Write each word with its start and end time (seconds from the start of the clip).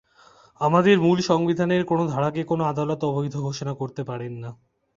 আমাদের 0.61 0.95
মূল 0.99 1.17
সংবিধানের 1.21 1.83
কোনো 1.85 2.03
ধারাকে 2.07 2.41
কোনো 2.43 2.63
আদালত 2.65 3.01
অবৈধ 3.09 3.35
ঘোষণা 3.47 3.73
করতে 3.75 4.01
পারেন 4.03 4.33
না। 4.43 4.49